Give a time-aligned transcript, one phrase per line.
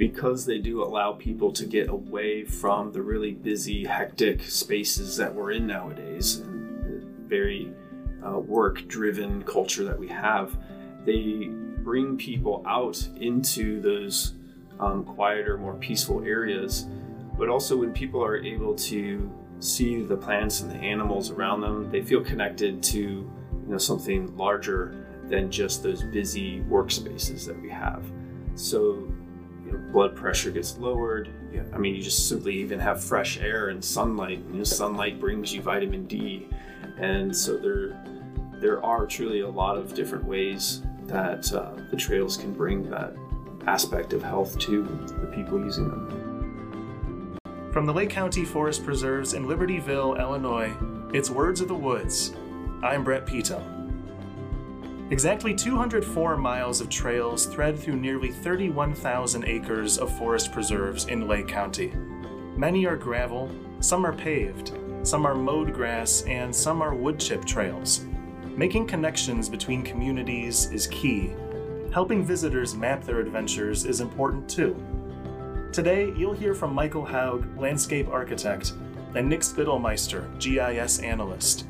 [0.00, 5.32] because they do allow people to get away from the really busy, hectic spaces that
[5.34, 7.70] we're in nowadays, and the very
[8.26, 10.56] uh, work driven culture that we have,
[11.04, 11.50] they
[11.84, 14.36] bring people out into those
[14.78, 16.86] um, quieter, more peaceful areas.
[17.36, 21.90] But also, when people are able to see the plants and the animals around them,
[21.90, 23.30] they feel connected to you
[23.66, 24.94] know something larger
[25.28, 28.02] than just those busy workspaces that we have.
[28.54, 29.09] So,
[29.92, 31.28] blood pressure gets lowered.
[31.52, 34.40] Yeah, I mean, you just simply even have fresh air and sunlight.
[34.50, 36.48] You know, sunlight brings you vitamin D,
[36.98, 38.02] and so there,
[38.60, 43.14] there are truly a lot of different ways that uh, the trails can bring that
[43.66, 44.84] aspect of health to
[45.20, 47.38] the people using them.
[47.72, 50.72] From the Lake County Forest Preserves in Libertyville, Illinois,
[51.12, 52.34] it's Words of the Woods.
[52.82, 53.79] I'm Brett Pito.
[55.10, 61.48] Exactly 204 miles of trails thread through nearly 31,000 acres of forest preserves in Lake
[61.48, 61.92] County.
[62.56, 67.44] Many are gravel, some are paved, some are mowed grass, and some are wood chip
[67.44, 68.06] trails.
[68.56, 71.32] Making connections between communities is key.
[71.92, 74.76] Helping visitors map their adventures is important too.
[75.72, 78.74] Today, you'll hear from Michael Haug, landscape architect,
[79.16, 81.66] and Nick Spittlemeister, GIS analyst.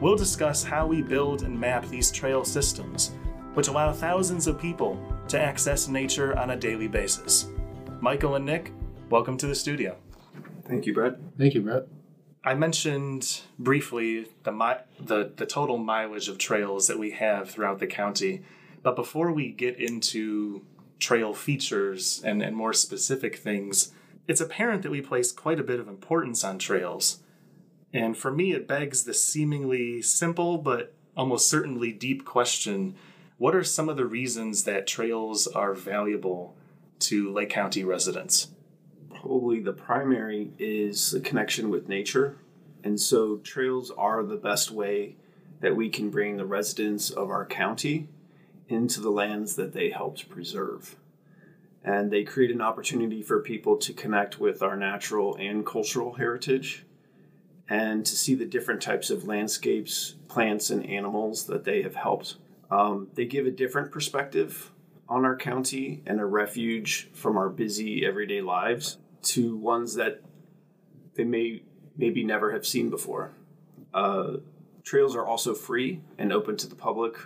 [0.00, 3.12] We'll discuss how we build and map these trail systems,
[3.54, 7.48] which allow thousands of people to access nature on a daily basis.
[8.00, 8.72] Michael and Nick,
[9.10, 9.96] welcome to the studio.
[10.66, 11.16] Thank you, Brett.
[11.36, 11.86] Thank you, Brett.
[12.42, 17.80] I mentioned briefly the, mi- the the total mileage of trails that we have throughout
[17.80, 18.42] the county,
[18.82, 20.64] but before we get into
[20.98, 23.92] trail features and, and more specific things,
[24.26, 27.18] it's apparent that we place quite a bit of importance on trails.
[27.92, 32.94] And for me, it begs the seemingly simple but almost certainly deep question
[33.40, 36.54] what are some of the reasons that trails are valuable
[36.98, 38.48] to Lake County residents?
[39.08, 42.36] Probably the primary is the connection with nature.
[42.84, 45.16] And so trails are the best way
[45.60, 48.08] that we can bring the residents of our county
[48.68, 50.96] into the lands that they helped preserve.
[51.82, 56.84] And they create an opportunity for people to connect with our natural and cultural heritage
[57.70, 62.34] and to see the different types of landscapes, plants, and animals that they have helped.
[62.70, 64.72] Um, they give a different perspective
[65.08, 70.20] on our county and a refuge from our busy everyday lives to ones that
[71.14, 71.62] they may
[71.96, 73.32] maybe never have seen before.
[73.94, 74.38] Uh,
[74.82, 77.16] trails are also free and open to the public,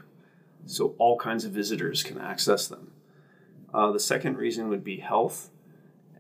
[0.67, 2.91] so all kinds of visitors can access them.
[3.73, 5.51] Uh, the second reason would be health.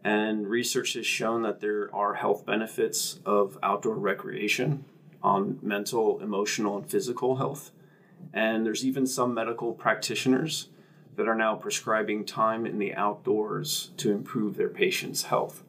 [0.04, 4.84] And research has shown that there are health benefits of outdoor recreation
[5.22, 7.70] on mental, emotional, and physical health.
[8.34, 10.68] And there's even some medical practitioners
[11.16, 15.62] that are now prescribing time in the outdoors to improve their patients' health.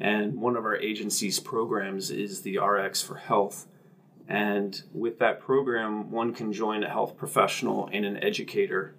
[0.00, 3.68] And one of our agency's programs is the RX for Health.
[4.28, 8.94] And with that program, one can join a health professional and an educator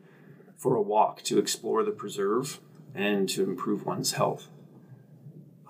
[0.56, 2.60] for a walk to explore the preserve
[2.96, 4.50] and to improve one's health.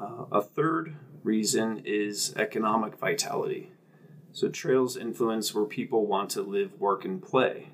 [0.03, 3.71] Uh, a third reason is economic vitality.
[4.33, 7.69] So, trails influence where people want to live, work, and play.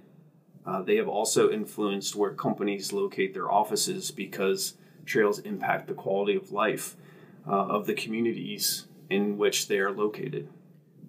[0.65, 4.75] Uh, they have also influenced where companies locate their offices because
[5.05, 6.95] trails impact the quality of life
[7.47, 10.49] uh, of the communities in which they are located.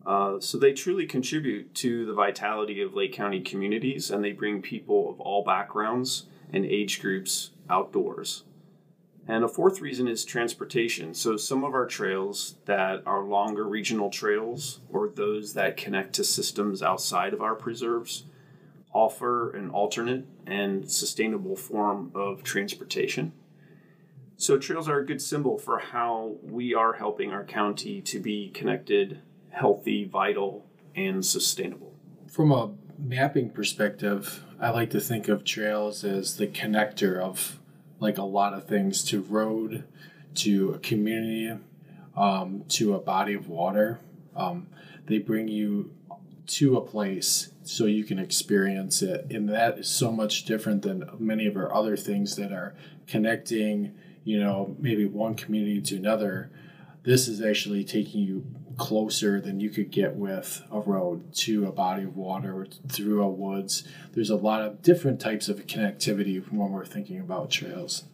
[0.06, 4.62] Uh, so they truly contribute to the vitality of Lake County communities and they bring
[4.62, 8.44] people of all backgrounds and age groups outdoors.
[9.30, 11.14] And a fourth reason is transportation.
[11.14, 16.24] So some of our trails that are longer regional trails or those that connect to
[16.24, 18.24] systems outside of our preserves
[18.92, 23.30] offer an alternate and sustainable form of transportation.
[24.36, 28.50] So trails are a good symbol for how we are helping our county to be
[28.50, 29.20] connected,
[29.50, 30.66] healthy, vital,
[30.96, 31.94] and sustainable.
[32.26, 37.59] From a mapping perspective, I like to think of trails as the connector of
[38.00, 39.84] like a lot of things to road,
[40.34, 41.56] to a community,
[42.16, 44.00] um, to a body of water.
[44.34, 44.66] Um,
[45.06, 45.92] they bring you
[46.46, 49.26] to a place so you can experience it.
[49.30, 52.74] And that is so much different than many of our other things that are
[53.06, 53.94] connecting,
[54.24, 56.50] you know, maybe one community to another.
[57.04, 58.44] This is actually taking you
[58.80, 63.28] closer than you could get with a road to a body of water through a
[63.28, 63.84] woods.
[64.14, 68.04] There's a lot of different types of connectivity when we're thinking about trails.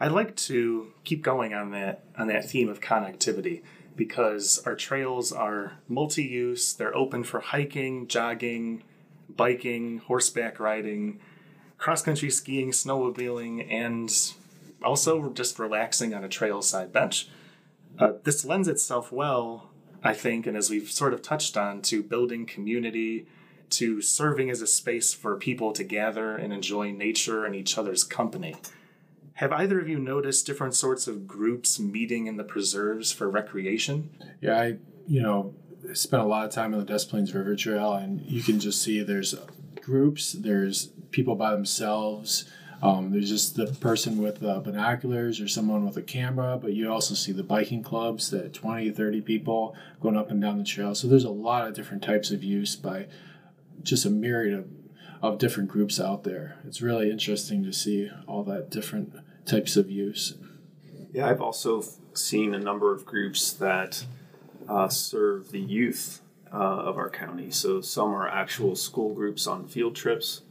[0.00, 3.62] I'd like to keep going on that on that theme of connectivity
[3.94, 6.72] because our trails are multi-use.
[6.72, 8.82] They're open for hiking, jogging,
[9.28, 11.20] biking, horseback riding,
[11.78, 14.12] cross-country skiing, snowmobiling, and
[14.82, 17.28] also just relaxing on a trailside bench.
[17.98, 19.70] Uh, this lends itself well,
[20.02, 23.26] I think, and as we've sort of touched on, to building community,
[23.70, 28.04] to serving as a space for people to gather and enjoy nature and each other's
[28.04, 28.56] company.
[29.34, 34.10] Have either of you noticed different sorts of groups meeting in the preserves for recreation?
[34.40, 35.54] Yeah, I you know
[35.92, 38.82] spent a lot of time on the Des Plaines River Trail, and you can just
[38.82, 39.34] see there's
[39.80, 42.46] groups, there's people by themselves.
[42.80, 46.90] Um, there's just the person with uh, binoculars or someone with a camera, but you
[46.92, 50.94] also see the biking clubs that 20, 30 people going up and down the trail.
[50.94, 53.06] So there's a lot of different types of use by
[53.82, 54.68] just a myriad of,
[55.20, 56.58] of different groups out there.
[56.64, 59.12] It's really interesting to see all that different
[59.44, 60.34] types of use.
[61.12, 61.82] Yeah, I've also
[62.14, 64.04] seen a number of groups that
[64.68, 66.20] uh, serve the youth
[66.52, 67.50] uh, of our county.
[67.50, 70.42] So some are actual school groups on field trips.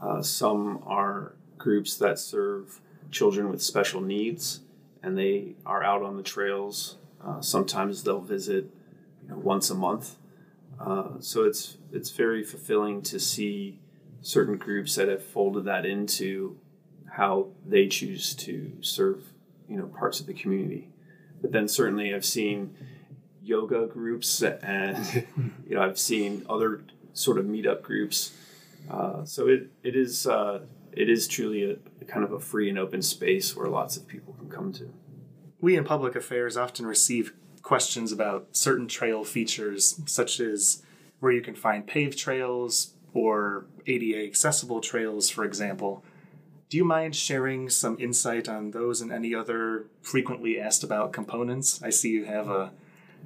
[0.00, 1.34] Uh, some are
[1.66, 2.80] groups that serve
[3.10, 4.60] children with special needs,
[5.02, 6.96] and they are out on the trails.
[7.26, 8.70] Uh, sometimes they'll visit
[9.24, 10.14] you know, once a month.
[10.78, 13.80] Uh, so it's it's very fulfilling to see
[14.20, 16.56] certain groups that have folded that into
[17.10, 19.32] how they choose to serve
[19.68, 20.88] you know parts of the community.
[21.42, 22.76] But then certainly I've seen
[23.42, 24.40] yoga groups
[24.78, 25.26] and
[25.66, 28.32] you know I've seen other sort of meetup groups.
[28.88, 30.60] Uh, so it it is uh,
[30.96, 34.08] it is truly a, a kind of a free and open space where lots of
[34.08, 34.92] people can come to.
[35.60, 40.82] We in public affairs often receive questions about certain trail features, such as
[41.20, 46.04] where you can find paved trails or ADA accessible trails, for example.
[46.68, 51.82] Do you mind sharing some insight on those and any other frequently asked about components?
[51.82, 52.72] I see you have a,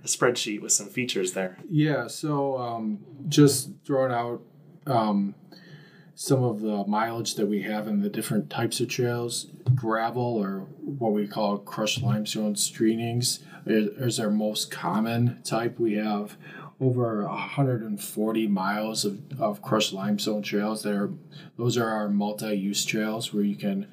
[0.02, 1.58] a spreadsheet with some features there.
[1.69, 4.43] Yeah, so um, just throwing out
[4.87, 5.34] um,
[6.22, 9.46] some of the mileage that we have in the different types of trails.
[9.75, 15.81] Gravel, or what we call crushed limestone screenings, is, our most common type.
[15.81, 16.37] We have
[16.78, 21.11] over 140 miles of, of crushed limestone trails that are
[21.56, 23.87] those are our multi-use trails where you can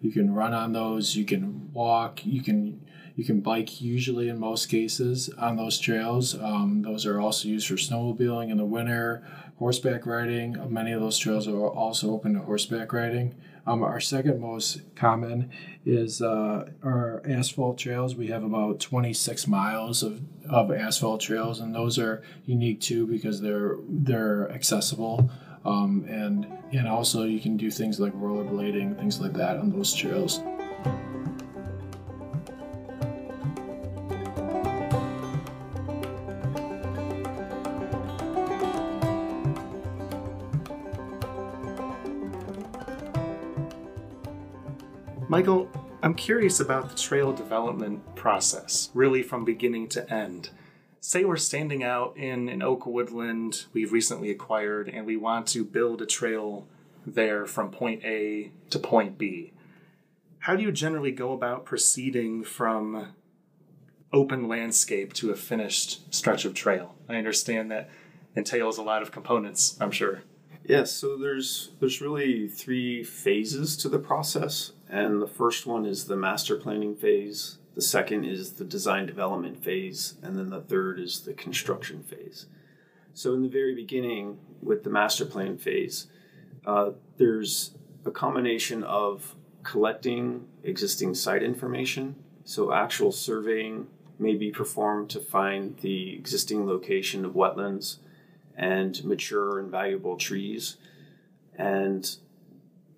[0.00, 2.80] you can run on those you can walk you can
[3.14, 7.66] you can bike usually in most cases on those trails um, those are also used
[7.68, 9.26] for snowmobiling in the winter
[9.58, 13.34] horseback riding many of those trails are also open to horseback riding
[13.66, 15.50] um, our second most common
[15.86, 18.14] is uh, our asphalt trails.
[18.14, 23.40] We have about 26 miles of, of asphalt trails, and those are unique too because
[23.40, 25.30] they're they're accessible.
[25.64, 29.94] Um, and and also you can do things like rollerblading, things like that on those
[29.94, 30.40] trails.
[45.34, 45.68] Michael,
[46.00, 50.50] I'm curious about the trail development process, really from beginning to end.
[51.00, 55.64] Say we're standing out in an oak woodland we've recently acquired and we want to
[55.64, 56.68] build a trail
[57.04, 59.52] there from point A to point B.
[60.38, 63.08] How do you generally go about proceeding from
[64.12, 66.94] open landscape to a finished stretch of trail?
[67.08, 67.90] I understand that
[68.36, 70.22] entails a lot of components, I'm sure.
[70.64, 74.72] Yes, so there's there's really three phases to the process.
[74.94, 79.64] And the first one is the master planning phase, the second is the design development
[79.64, 82.46] phase, and then the third is the construction phase.
[83.12, 86.06] So, in the very beginning, with the master plan phase,
[86.64, 87.74] uh, there's
[88.06, 89.34] a combination of
[89.64, 92.14] collecting existing site information.
[92.44, 93.88] So, actual surveying
[94.20, 97.96] may be performed to find the existing location of wetlands
[98.56, 100.76] and mature and valuable trees.
[101.58, 102.16] And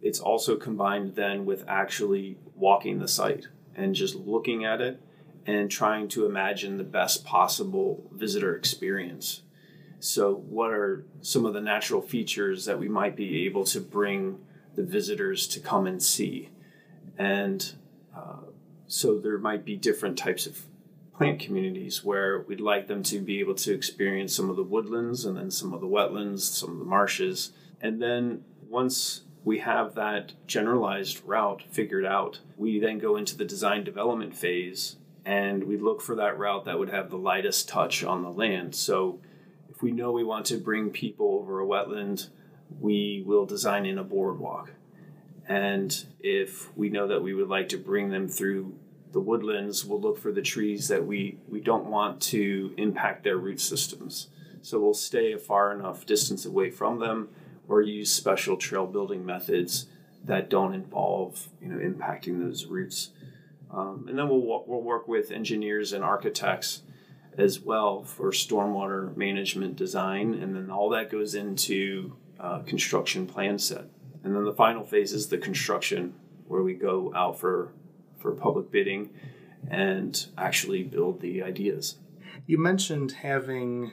[0.06, 5.02] it's also combined then with actually walking the site and just looking at it
[5.44, 9.42] and trying to imagine the best possible visitor experience.
[9.98, 14.38] So, what are some of the natural features that we might be able to bring
[14.76, 16.50] the visitors to come and see?
[17.18, 17.74] And
[18.16, 18.46] uh,
[18.86, 20.66] so, there might be different types of
[21.16, 25.24] plant communities where we'd like them to be able to experience some of the woodlands
[25.24, 27.52] and then some of the wetlands, some of the marshes.
[27.80, 32.40] And then once we have that generalized route figured out.
[32.56, 36.80] We then go into the design development phase and we look for that route that
[36.80, 38.74] would have the lightest touch on the land.
[38.74, 39.20] So
[39.70, 42.28] if we know we want to bring people over a wetland,
[42.80, 44.72] we will design in a boardwalk.
[45.48, 48.74] And if we know that we would like to bring them through
[49.12, 53.36] the woodlands, we'll look for the trees that we, we don't want to impact their
[53.36, 54.26] root systems.
[54.62, 57.28] So we'll stay a far enough distance away from them
[57.68, 59.86] or use special trail building methods
[60.24, 63.10] that don't involve you know impacting those routes.
[63.70, 66.82] Um, and then we'll we'll work with engineers and architects
[67.36, 73.58] as well for stormwater management design, and then all that goes into uh, construction plan
[73.58, 73.84] set.
[74.24, 76.14] And then the final phase is the construction,
[76.46, 77.72] where we go out for
[78.18, 79.10] for public bidding
[79.68, 81.96] and actually build the ideas.
[82.46, 83.92] You mentioned having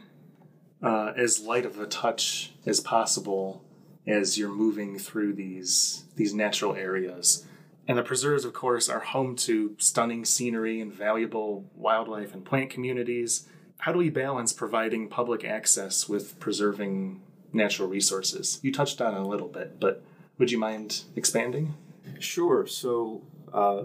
[0.83, 3.63] uh, as light of a touch as possible
[4.05, 7.45] as you're moving through these these natural areas.
[7.87, 12.69] And the preserves, of course, are home to stunning scenery and valuable wildlife and plant
[12.69, 13.47] communities.
[13.79, 17.21] How do we balance providing public access with preserving
[17.51, 18.59] natural resources?
[18.61, 20.01] You touched on it a little bit, but
[20.37, 21.73] would you mind expanding?
[22.19, 22.65] Sure.
[22.65, 23.83] So uh,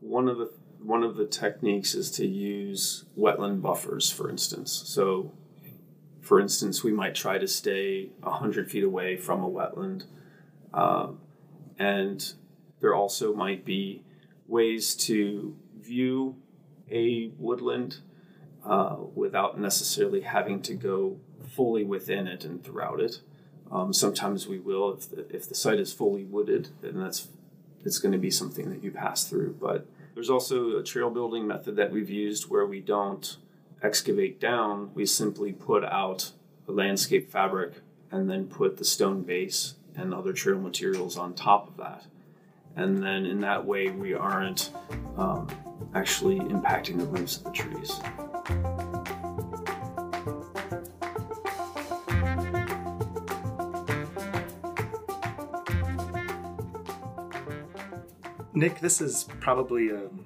[0.00, 0.50] one of the
[0.80, 4.72] one of the techniques is to use wetland buffers, for instance.
[4.86, 5.32] So,
[6.28, 10.04] for instance, we might try to stay hundred feet away from a wetland,
[10.74, 11.08] uh,
[11.78, 12.34] and
[12.80, 14.02] there also might be
[14.46, 16.36] ways to view
[16.90, 18.00] a woodland
[18.62, 21.18] uh, without necessarily having to go
[21.48, 23.22] fully within it and throughout it.
[23.72, 27.28] Um, sometimes we will if the, if the site is fully wooded, then that's
[27.86, 29.56] it's going to be something that you pass through.
[29.58, 33.38] But there's also a trail building method that we've used where we don't
[33.82, 36.32] excavate down; we simply put out
[36.66, 37.74] a landscape fabric
[38.10, 42.06] and then put the stone base and other trail materials on top of that
[42.78, 44.70] and then in that way we aren't
[45.16, 45.48] um,
[45.94, 48.00] actually impacting the roots of the trees.
[58.54, 60.24] Nick, this is probably a, um,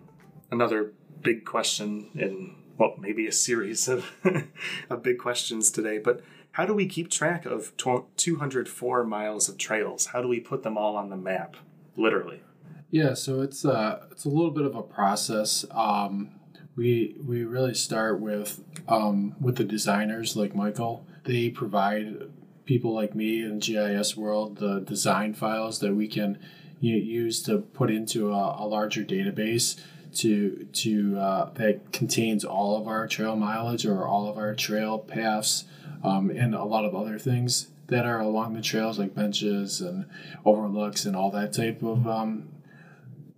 [0.50, 0.92] another
[1.22, 4.10] big question in, well, maybe a series of,
[4.90, 6.20] of big questions today, but
[6.52, 10.06] how do we keep track of 204 miles of trails?
[10.06, 11.56] How do we put them all on the map?
[11.96, 12.42] literally.
[12.90, 15.64] Yeah, so it's a uh, it's a little bit of a process.
[15.70, 16.30] Um,
[16.76, 21.06] we we really start with um, with the designers like Michael.
[21.24, 22.30] They provide
[22.64, 26.38] people like me in GIS world the design files that we can
[26.80, 29.80] you know, use to put into a, a larger database
[30.14, 34.98] to to uh, that contains all of our trail mileage or all of our trail
[34.98, 35.64] paths
[36.04, 40.06] um, and a lot of other things that are along the trails, like benches and
[40.44, 42.48] overlooks and all that type of um,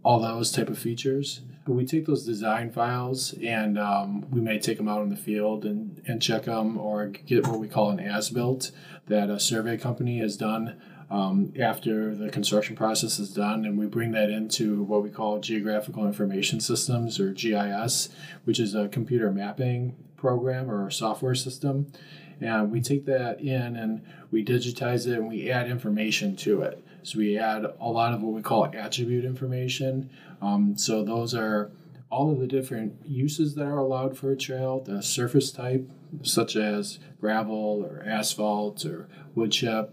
[0.02, 1.40] all those type of features.
[1.66, 5.16] But we take those design files and um, we may take them out in the
[5.16, 8.70] field and, and check them or get what we call an as built
[9.06, 13.86] that a survey company has done um, after the construction process is done, and we
[13.86, 18.08] bring that into what we call geographical information systems or GIS,
[18.44, 21.92] which is a computer mapping program or software system.
[22.40, 26.84] And we take that in and we digitize it and we add information to it.
[27.02, 30.10] So we add a lot of what we call attribute information.
[30.40, 31.70] Um, so those are
[32.10, 35.88] all of the different uses that are allowed for a trail, the surface type,
[36.22, 39.92] such as gravel or asphalt or wood chip,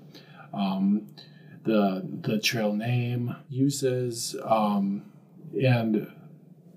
[0.53, 1.07] um,
[1.63, 5.03] the the trail name, uses, um,
[5.61, 6.11] and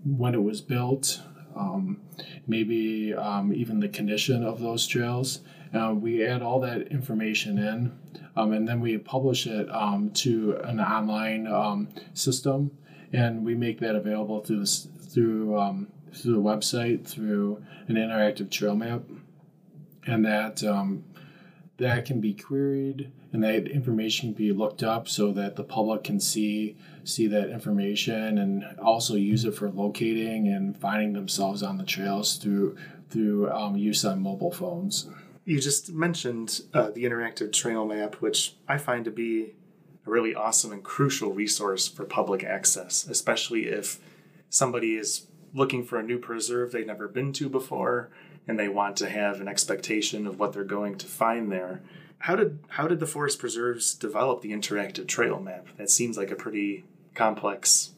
[0.04, 1.21] when it was built,
[1.57, 2.00] um,
[2.47, 5.40] maybe um, even the condition of those trails.
[5.73, 7.99] Uh, we add all that information in,
[8.37, 12.71] um, and then we publish it um, to an online system,
[13.12, 19.02] and we make that available through through through the website through an interactive trail map,
[20.07, 21.04] and that um,
[21.78, 26.19] that can be queried and that information be looked up so that the public can
[26.19, 31.85] see see that information and also use it for locating and finding themselves on the
[31.85, 32.75] trails through
[33.11, 35.09] through um, use on mobile phones
[35.45, 39.53] you just mentioned uh, the interactive trail map, which I find to be
[40.07, 43.99] a really awesome and crucial resource for public access, especially if
[44.49, 48.11] somebody is looking for a new preserve they've never been to before
[48.49, 51.83] and they want to have an expectation of what they're going to find there.
[52.25, 55.66] How did how did the forest preserves develop the interactive trail map?
[55.76, 57.90] That seems like a pretty complex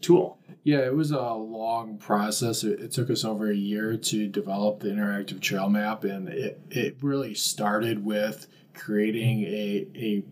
[0.00, 0.38] tool.
[0.62, 2.62] Yeah, it was a long process.
[2.62, 6.60] It, it, took us over a year to develop the interactive trail map, and it,
[6.70, 10.22] it really started with creating a a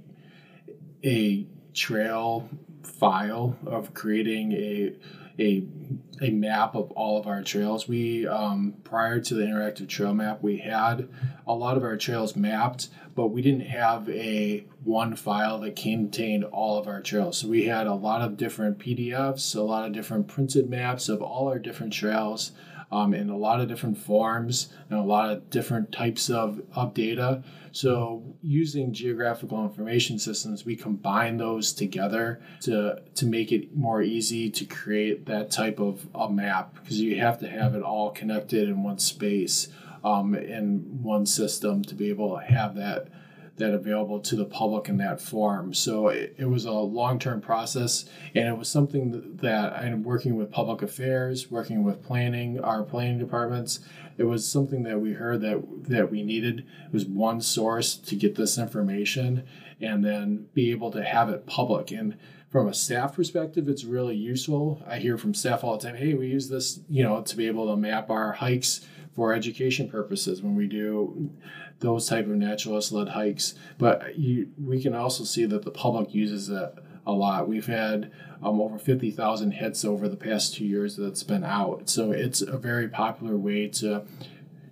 [1.04, 2.48] a trail
[2.84, 4.92] file of creating a
[5.38, 5.64] a
[6.22, 7.88] a map of all of our trails.
[7.88, 11.08] We um, prior to the interactive trail map, we had
[11.46, 16.44] a lot of our trails mapped, but we didn't have a one file that contained
[16.44, 17.38] all of our trails.
[17.38, 21.20] So we had a lot of different PDFs, a lot of different printed maps of
[21.22, 22.52] all our different trails.
[22.94, 26.94] Um, in a lot of different forms and a lot of different types of, of
[26.94, 27.42] data.
[27.72, 34.48] So, using geographical information systems, we combine those together to, to make it more easy
[34.48, 38.68] to create that type of a map because you have to have it all connected
[38.68, 39.66] in one space,
[40.04, 43.08] um, in one system to be able to have that
[43.56, 45.72] that available to the public in that form.
[45.72, 50.36] So it, it was a long term process, and it was something that I'm working
[50.36, 53.80] with public affairs, working with planning, our planning departments.
[54.16, 56.60] It was something that we heard that that we needed.
[56.86, 59.44] It was one source to get this information,
[59.80, 62.16] and then be able to have it public and
[62.54, 64.80] from a staff perspective, it's really useful.
[64.86, 67.48] I hear from staff all the time, hey, we use this, you know, to be
[67.48, 71.32] able to map our hikes for education purposes when we do
[71.84, 73.54] those type of naturalist led hikes.
[73.78, 76.74] But you, we can also see that the public uses it
[77.06, 77.46] a lot.
[77.46, 78.10] We've had
[78.42, 81.90] um, over 50,000 hits over the past two years that's been out.
[81.90, 84.04] So it's a very popular way to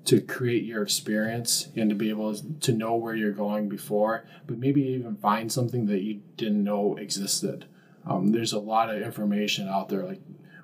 [0.04, 4.58] to create your experience and to be able to know where you're going before, but
[4.58, 7.66] maybe even find something that you didn't know existed.
[8.04, 10.04] Um, there's a lot of information out there.
[10.04, 10.20] Like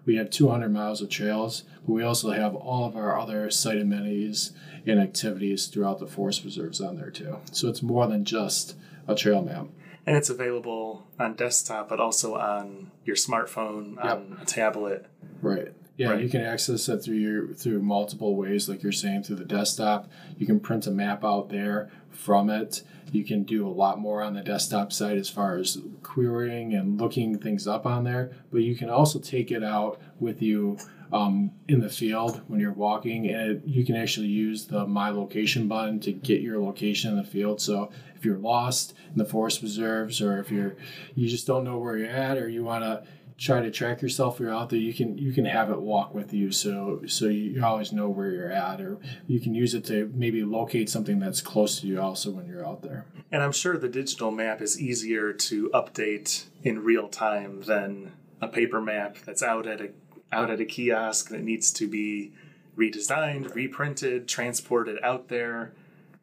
[0.09, 3.77] we have 200 miles of trails, but we also have all of our other site
[3.77, 4.53] amenities
[4.87, 7.37] and activities throughout the forest preserves on there too.
[7.53, 8.75] So it's more than just
[9.07, 9.67] a trail map.
[10.07, 14.17] And it's available on desktop, but also on your smartphone, yep.
[14.17, 15.05] on a tablet.
[15.43, 15.75] Right.
[15.99, 16.23] Yeah, right.
[16.23, 20.11] you can access it through your through multiple ways, like you're saying, through the desktop.
[20.39, 22.83] You can print a map out there from it.
[23.11, 27.01] You can do a lot more on the desktop side as far as querying and
[27.01, 28.33] looking things up on there.
[28.53, 30.79] But you can also take it out with you
[31.11, 35.09] um, in the field when you're walking, and it, you can actually use the My
[35.09, 37.61] Location button to get your location in the field.
[37.63, 40.77] So if you're lost in the forest preserves, or if you're
[41.15, 43.05] you just don't know where you're at, or you want to
[43.39, 46.35] try to track yourself you're out there you can you can have it walk with
[46.35, 50.11] you so so you always know where you're at or you can use it to
[50.15, 53.79] maybe locate something that's close to you also when you're out there and i'm sure
[53.79, 59.43] the digital map is easier to update in real time than a paper map that's
[59.43, 59.91] out at a
[60.33, 62.33] out at a kiosk that needs to be
[62.77, 65.73] redesigned, reprinted, transported out there.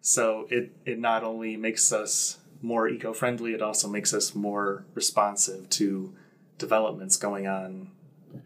[0.02, 4.86] So it, it not only makes us more eco friendly, it also makes us more
[4.94, 6.14] responsive to
[6.58, 7.92] developments going on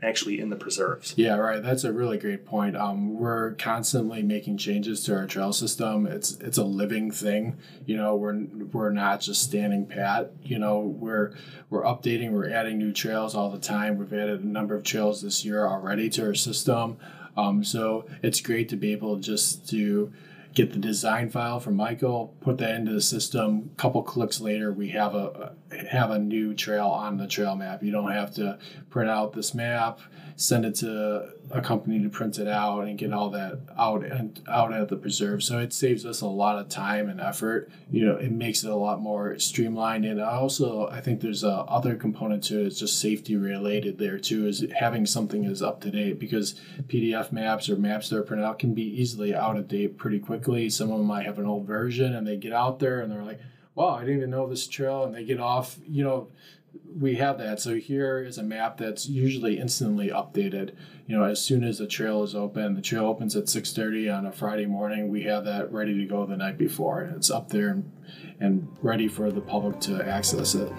[0.03, 1.13] actually in the preserves.
[1.17, 1.61] Yeah, right.
[1.61, 2.75] That's a really great point.
[2.75, 6.05] Um, we're constantly making changes to our trail system.
[6.05, 7.57] It's it's a living thing.
[7.85, 10.31] You know, we're we're not just standing pat.
[10.43, 11.33] You know, we're
[11.69, 12.31] we're updating.
[12.31, 13.97] We're adding new trails all the time.
[13.97, 16.97] We've added a number of trails this year already to our system.
[17.37, 20.11] Um, so it's great to be able just to
[20.53, 23.69] get the design file from Michael, put that into the system.
[23.73, 25.53] A couple clicks later, we have a
[25.89, 27.83] have a new trail on the trail map.
[27.83, 28.57] You don't have to
[28.89, 29.99] print out this map,
[30.35, 34.41] send it to a company to print it out, and get all that out and
[34.47, 35.43] out at the preserve.
[35.43, 37.69] So it saves us a lot of time and effort.
[37.91, 40.05] You know, it makes it a lot more streamlined.
[40.05, 42.67] And also, I think there's a other component to it.
[42.67, 44.47] It's just safety related there too.
[44.47, 48.45] Is having something is up to date because PDF maps or maps that are printed
[48.45, 50.38] out can be easily out of date pretty quickly.
[50.69, 53.23] Some of them might have an old version, and they get out there and they're
[53.23, 53.39] like
[53.79, 56.27] wow, I didn't even know this trail, and they get off, you know,
[56.99, 57.61] we have that.
[57.61, 60.75] So here is a map that's usually instantly updated.
[61.07, 64.25] You know, as soon as the trail is open, the trail opens at 6:30 on
[64.25, 65.07] a Friday morning.
[65.09, 67.91] We have that ready to go the night before, and it's up there and,
[68.39, 70.71] and ready for the public to access it.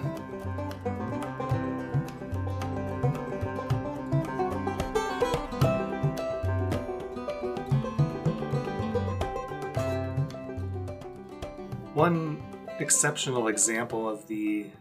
[12.01, 12.41] One
[12.79, 14.71] exceptional example of the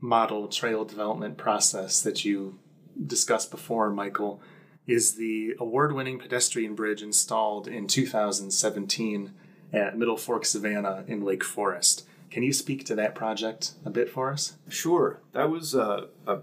[0.00, 2.58] model trail development process that you
[3.06, 4.42] discussed before, Michael,
[4.84, 9.32] is the award winning pedestrian bridge installed in 2017
[9.72, 12.08] at Middle Fork Savannah in Lake Forest.
[12.28, 14.56] Can you speak to that project a bit for us?
[14.68, 15.20] Sure.
[15.30, 16.40] That was a, a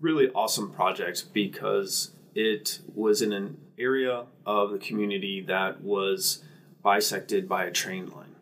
[0.00, 6.44] really awesome project because it was in an area of the community that was
[6.84, 8.36] bisected by a train line.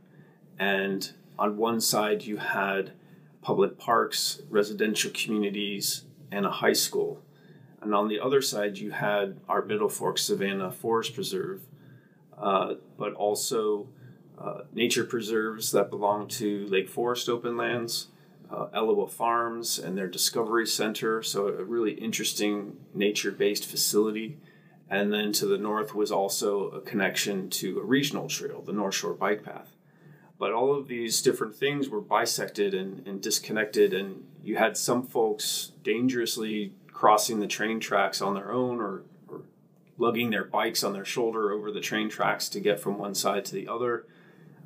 [0.58, 1.10] And
[1.42, 2.92] on one side, you had
[3.40, 7.20] public parks, residential communities, and a high school.
[7.80, 11.62] And on the other side, you had our Middle Fork Savannah Forest Preserve,
[12.38, 13.88] uh, but also
[14.38, 18.06] uh, nature preserves that belong to Lake Forest Open Lands,
[18.48, 21.24] uh, Farms, and their Discovery Center.
[21.24, 24.38] So, a really interesting nature based facility.
[24.88, 28.94] And then to the north was also a connection to a regional trail, the North
[28.94, 29.74] Shore Bike Path
[30.42, 35.04] but all of these different things were bisected and, and disconnected and you had some
[35.04, 39.42] folks dangerously crossing the train tracks on their own or, or
[39.98, 43.44] lugging their bikes on their shoulder over the train tracks to get from one side
[43.44, 44.04] to the other.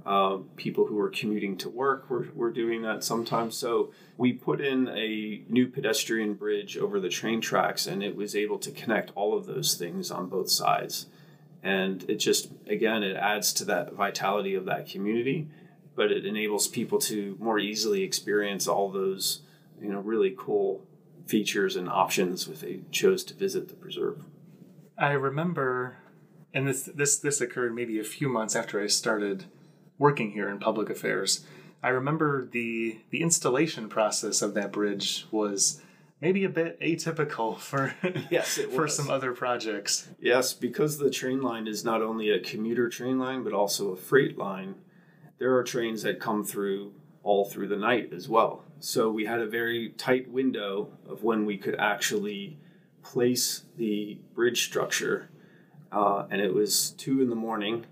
[0.07, 3.55] Uh, people who were commuting to work were, were doing that sometimes.
[3.55, 8.35] So we put in a new pedestrian bridge over the train tracks, and it was
[8.35, 11.05] able to connect all of those things on both sides.
[11.63, 15.49] And it just, again, it adds to that vitality of that community,
[15.97, 19.41] but it enables people to more easily experience all those,
[19.81, 20.87] you know, really cool
[21.27, 24.25] features and options if they chose to visit the preserve.
[24.99, 25.97] I remember,
[26.55, 29.47] and this this this occurred maybe a few months after I started
[29.99, 31.45] working here in public affairs.
[31.83, 35.81] I remember the the installation process of that bridge was
[36.21, 37.95] maybe a bit atypical for
[38.31, 38.97] Yes, it for was.
[38.97, 40.09] some other projects.
[40.21, 43.97] Yes, because the train line is not only a commuter train line but also a
[43.97, 44.77] freight line,
[45.39, 48.63] there are trains that come through all through the night as well.
[48.79, 52.59] So we had a very tight window of when we could actually
[53.03, 55.31] place the bridge structure,
[55.93, 57.87] uh, and it was two in the morning,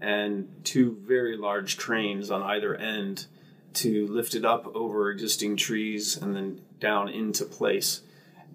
[0.00, 3.26] and two very large cranes on either end
[3.72, 8.02] to lift it up over existing trees and then down into place.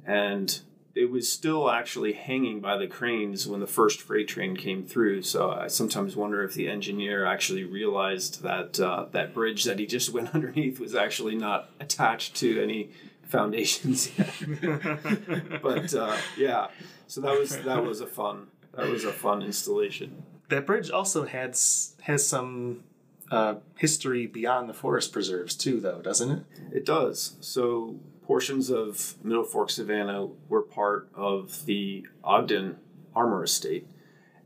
[0.06, 0.60] And
[0.96, 5.22] it was still actually hanging by the cranes when the first freight train came through.
[5.22, 9.86] So I sometimes wonder if the engineer actually realized that uh, that bridge that he
[9.86, 12.92] just went underneath was actually not attached to any
[13.24, 15.62] foundations yet.
[15.62, 16.68] but uh, yeah,
[17.08, 20.24] so that was that was a fun that was a fun installation.
[20.50, 21.58] That bridge also had
[22.02, 22.84] has some
[23.32, 26.44] uh, history beyond the forest preserves too, though, doesn't it?
[26.72, 27.36] It does.
[27.42, 32.78] So portions of Middle Fork Savannah were part of the Ogden
[33.16, 33.88] Armour Estate.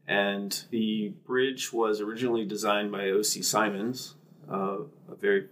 [0.07, 3.41] And the bridge was originally designed by O.C.
[3.41, 4.15] Simonds,
[4.51, 5.47] uh, a very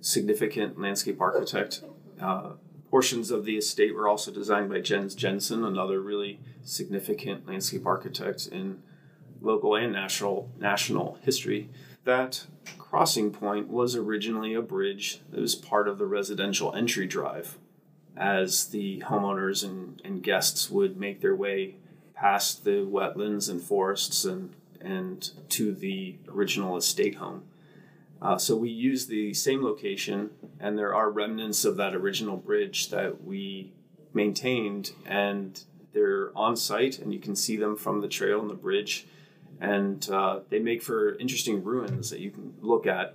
[0.00, 1.82] significant landscape architect.
[2.20, 2.52] Uh,
[2.90, 8.46] portions of the estate were also designed by Jens Jensen, another really significant landscape architect
[8.46, 8.82] in
[9.40, 11.68] local and national national history.
[12.08, 12.46] That
[12.78, 17.58] crossing point was originally a bridge that was part of the residential entry drive
[18.16, 21.74] as the homeowners and, and guests would make their way
[22.14, 27.42] past the wetlands and forests and, and to the original estate home.
[28.22, 32.88] Uh, so we use the same location, and there are remnants of that original bridge
[32.88, 33.70] that we
[34.14, 38.54] maintained, and they're on site, and you can see them from the trail and the
[38.54, 39.06] bridge
[39.60, 43.14] and uh, they make for interesting ruins that you can look at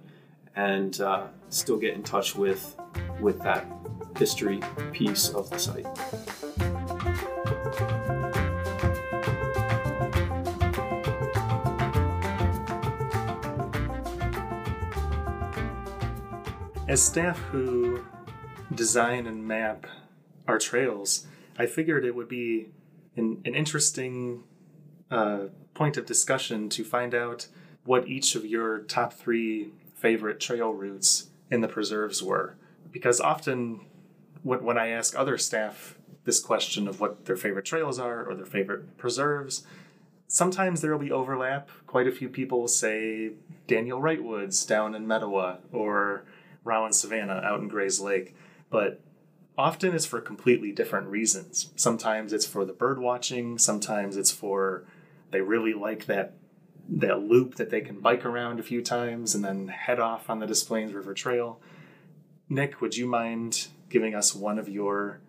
[0.56, 2.76] and uh, still get in touch with
[3.20, 3.66] with that
[4.18, 4.60] history
[4.92, 5.88] piece of the site.
[16.88, 18.04] As staff who
[18.76, 19.88] design and map
[20.48, 21.26] our trails,
[21.58, 22.68] I figured it would be
[23.16, 24.44] an, an interesting
[25.10, 27.48] uh, point of discussion to find out
[27.86, 32.56] what each of your top three favorite trail routes in the preserves were.
[32.92, 33.82] Because often,
[34.44, 38.46] when, I ask other staff this question of what their favorite trails are or their
[38.46, 39.66] favorite preserves,
[40.28, 41.70] sometimes there will be overlap.
[41.88, 43.32] Quite a few people say
[43.68, 46.26] Daniel Wright Woods down in Mettawa or
[46.64, 48.34] Rollins Savannah out in Grayslake.
[48.70, 49.02] But
[49.58, 51.72] often it's for completely different reasons.
[51.76, 54.86] Sometimes it's for the bird watching, sometimes it's for
[55.34, 56.36] they really like that
[56.88, 60.40] that loop that they can bike around a few times and then head off on
[60.40, 61.60] the Des Plaines River Trail.
[62.50, 65.22] Nick, would you mind giving us one of your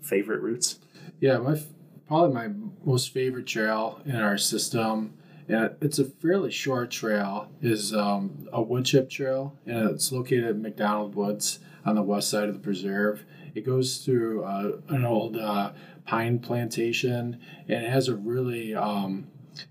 [0.00, 0.78] favorite routes?
[1.20, 1.60] Yeah, my
[2.06, 2.50] probably my
[2.84, 5.14] most favorite trail in our system,
[5.48, 10.44] and it's a fairly short trail, is um, a wood chip trail, and it's located
[10.44, 13.24] at McDonald Woods on the west side of the preserve.
[13.54, 15.72] It goes through uh, an old uh,
[16.06, 19.26] pine plantation, and it has a really um,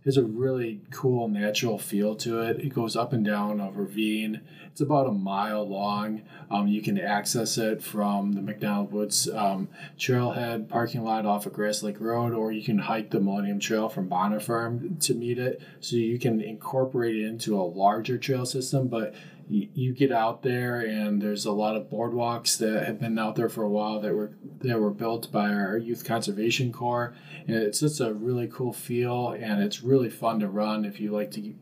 [0.05, 2.59] has a really cool natural feel to it.
[2.59, 4.41] It goes up and down a ravine.
[4.71, 6.21] It's about a mile long.
[6.49, 9.67] Um, you can access it from the McDonald Woods um,
[9.97, 13.89] Trailhead parking lot off of Grass Lake Road, or you can hike the Millennium Trail
[13.89, 15.61] from Bonner Farm to meet it.
[15.81, 19.13] So you can incorporate it into a larger trail system, but
[19.51, 23.35] you, you get out there and there's a lot of boardwalks that have been out
[23.35, 27.13] there for a while that were that were built by our youth conservation corps
[27.47, 31.11] and it's just a really cool feel and it's really fun to run if you
[31.11, 31.53] like to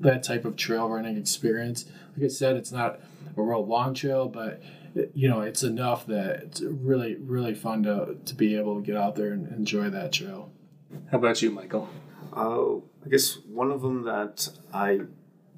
[0.00, 3.00] that type of trail running experience like i said it's not
[3.36, 4.62] a real long trail but
[5.14, 8.96] you know it's enough that it's really really fun to, to be able to get
[8.96, 10.52] out there and enjoy that trail
[11.10, 11.88] How about you, Michael?
[12.32, 15.00] Uh, I guess one of them that I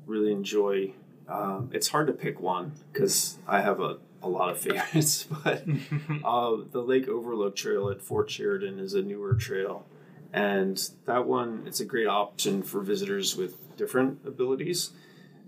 [0.06, 0.92] really enjoy.
[1.28, 5.64] Um, it's hard to pick one because I have a, a lot of favorites, but
[6.24, 9.86] uh, the Lake Overlook Trail at Fort Sheridan is a newer trail,
[10.32, 14.90] And that one, it's a great option for visitors with different abilities.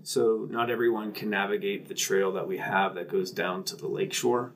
[0.03, 3.87] So, not everyone can navigate the trail that we have that goes down to the
[3.87, 4.53] lakeshore.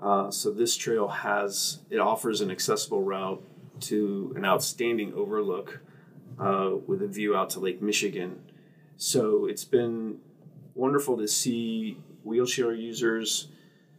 [0.00, 3.42] Uh, so, this trail has, it offers an accessible route
[3.80, 5.80] to an outstanding overlook
[6.38, 8.40] uh, with a view out to Lake Michigan.
[8.96, 10.20] So, it's been
[10.74, 13.48] wonderful to see wheelchair users,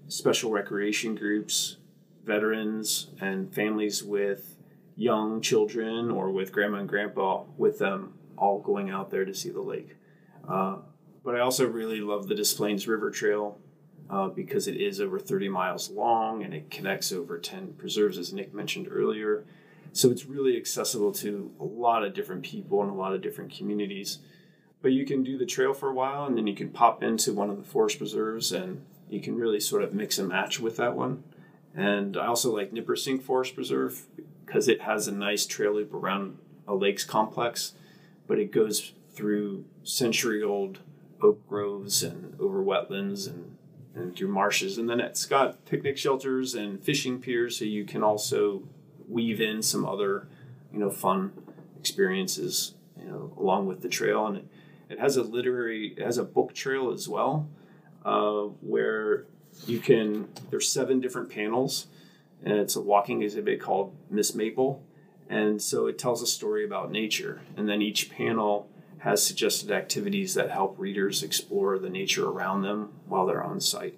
[0.07, 1.77] special recreation groups,
[2.25, 4.55] veterans, and families with
[4.95, 9.49] young children or with grandma and grandpa with them all going out there to see
[9.49, 9.95] the lake.
[10.47, 10.77] Uh,
[11.23, 13.57] but I also really love the Des Plaines River Trail
[14.09, 18.31] uh, because it is over 30 miles long and it connects over 10 preserves, as
[18.31, 19.43] Nick mentioned earlier.
[19.91, 23.55] So it's really accessible to a lot of different people and a lot of different
[23.55, 24.19] communities.
[24.81, 27.33] But you can do the trail for a while and then you can pop into
[27.33, 30.77] one of the forest preserves and you can really sort of mix and match with
[30.77, 31.23] that one.
[31.75, 34.05] And I also like Nippersink Forest Preserve
[34.45, 37.73] because it has a nice trail loop around a lakes complex,
[38.27, 40.79] but it goes through century old
[41.21, 43.57] oak groves and over wetlands and,
[43.93, 44.77] and through marshes.
[44.77, 48.63] And then it's got picnic shelters and fishing piers, so you can also
[49.07, 50.27] weave in some other,
[50.71, 51.31] you know, fun
[51.79, 54.25] experiences, you know, along with the trail.
[54.25, 54.47] And it,
[54.89, 57.47] it has a literary, it has a book trail as well,
[58.03, 59.25] uh, where
[59.65, 61.87] you can, there's seven different panels,
[62.43, 64.83] and it's a walking exhibit called Miss Maple.
[65.29, 67.41] And so it tells a story about nature.
[67.57, 68.69] And then each panel
[68.99, 73.97] has suggested activities that help readers explore the nature around them while they're on site.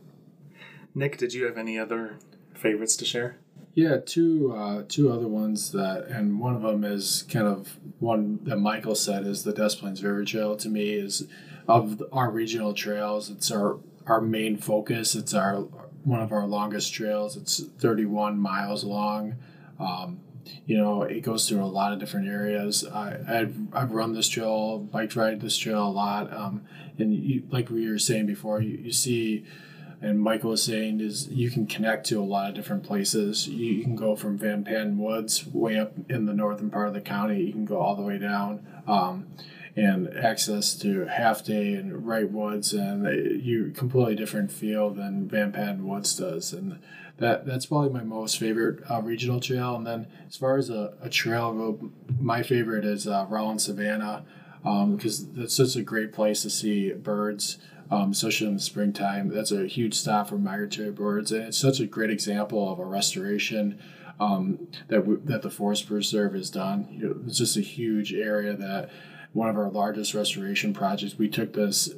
[0.95, 2.17] Nick, did you have any other
[2.53, 3.37] favorites to share?
[3.73, 8.39] Yeah, two uh, two other ones that, and one of them is kind of one
[8.43, 10.55] that Michael said is the Des Plaines River Trail.
[10.57, 11.27] To me, is
[11.67, 13.29] of our regional trails.
[13.29, 15.13] It's our our main focus.
[15.13, 15.67] It's our
[16.03, 17.35] one of our longest trails.
[17.35, 19.35] It's 31 miles long.
[19.77, 20.21] Um,
[20.65, 22.85] you know, it goes through a lot of different areas.
[22.85, 26.33] I, I've, I've run this trail, bike ride this trail a lot.
[26.33, 26.63] Um,
[26.97, 29.45] and you, like we were saying before, you, you see,
[30.01, 33.47] and Michael was saying, is you can connect to a lot of different places.
[33.47, 36.93] You, you can go from Van Patten Woods way up in the northern part of
[36.93, 37.43] the county.
[37.43, 38.65] You can go all the way down.
[38.87, 39.27] Um,
[39.75, 43.05] and access to Half Day and Wright Woods, and
[43.43, 46.79] you completely different feel than Van Patten Woods does, and
[47.17, 49.75] that that's probably my most favorite uh, regional trail.
[49.75, 54.25] And then as far as a, a trail go, my favorite is uh, Rollins Savannah
[54.63, 57.59] because um, that's such a great place to see birds.
[57.89, 61.79] Um, especially in the springtime, that's a huge stop for migratory birds, and it's such
[61.79, 63.79] a great example of a restoration
[64.19, 66.87] um, that w- that the Forest Preserve has done.
[66.91, 68.89] You know, it's just a huge area that
[69.33, 71.17] one of our largest restoration projects.
[71.17, 71.93] We took this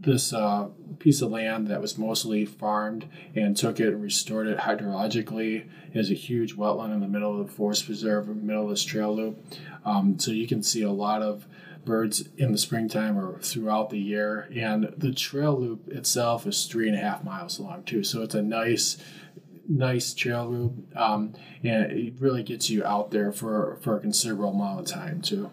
[0.00, 0.68] this uh,
[0.98, 5.66] piece of land that was mostly farmed and took it and restored it hydrologically.
[5.92, 8.64] It has a huge wetland in the middle of the forest preserve, in the middle
[8.64, 9.44] of this trail loop.
[9.84, 11.46] Um, so you can see a lot of
[11.84, 14.48] birds in the springtime or throughout the year.
[14.54, 18.04] And the trail loop itself is three and a half miles long too.
[18.04, 18.98] So it's a nice
[19.68, 24.50] nice trail loop um, and it really gets you out there for, for a considerable
[24.50, 25.50] amount of time too.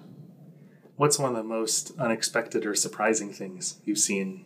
[0.95, 4.45] What's one of the most unexpected or surprising things you've seen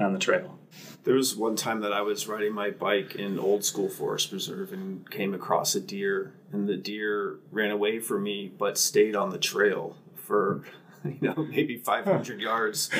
[0.00, 0.58] on the trail?
[1.04, 4.72] There was one time that I was riding my bike in Old School Forest Preserve
[4.72, 9.30] and came across a deer, and the deer ran away from me but stayed on
[9.30, 10.64] the trail for
[11.04, 12.90] you know maybe 500 yards.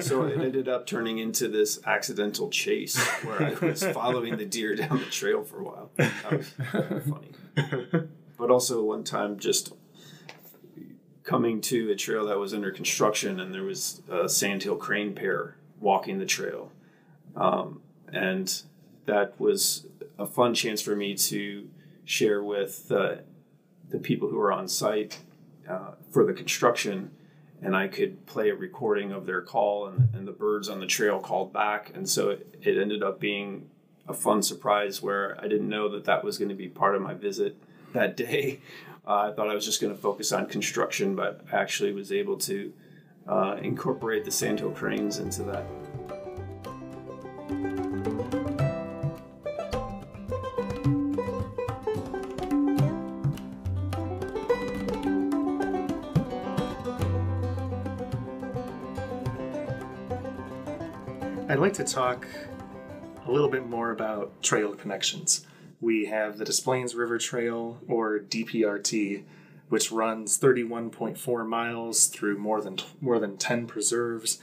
[0.00, 4.74] So it ended up turning into this accidental chase where i was following the deer
[4.74, 5.90] down the trail for a while.
[5.96, 6.48] That was
[7.04, 8.08] funny.
[8.38, 9.74] But also one time just
[11.22, 15.56] coming to a trail that was under construction, and there was a sandhill crane pair
[15.78, 16.72] walking the trail,
[17.36, 18.62] um, and
[19.06, 19.86] that was
[20.18, 21.68] a fun chance for me to
[22.04, 23.16] share with uh,
[23.88, 25.18] the people who were on site
[25.68, 27.10] uh, for the construction
[27.62, 30.86] and I could play a recording of their call, and, and the birds on the
[30.86, 31.92] trail called back.
[31.94, 33.68] And so it, it, ended up being
[34.08, 37.02] a fun surprise where I didn't know that that was going to be part of
[37.02, 37.56] my visit
[37.92, 38.60] that day.
[39.06, 42.12] Uh, I thought I was just going to focus on construction, but I actually was
[42.12, 42.72] able to
[43.26, 45.64] uh, incorporate the sandhill cranes into that.
[61.70, 62.26] Like to talk
[63.26, 65.46] a little bit more about trail connections
[65.80, 69.22] we have the Des Plaines River Trail, or DPRT,
[69.68, 74.40] which runs 31.4 miles through more than more than 10 preserves.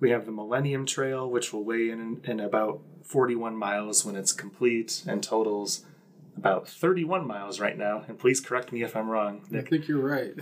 [0.00, 4.32] We have the Millennium Trail, which will weigh in in about 41 miles when it's
[4.32, 5.84] complete and totals
[6.36, 9.42] about 31 miles right now, and please correct me if I'm wrong.
[9.54, 10.32] I think you're right.